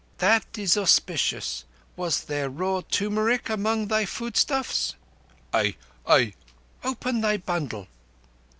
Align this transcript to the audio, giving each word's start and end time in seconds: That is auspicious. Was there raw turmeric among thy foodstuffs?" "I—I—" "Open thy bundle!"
That 0.17 0.57
is 0.57 0.77
auspicious. 0.77 1.63
Was 1.95 2.23
there 2.23 2.49
raw 2.49 2.81
turmeric 2.89 3.51
among 3.51 3.85
thy 3.89 4.05
foodstuffs?" 4.05 4.95
"I—I—" 5.53 6.33
"Open 6.83 7.21
thy 7.21 7.37
bundle!" 7.37 7.87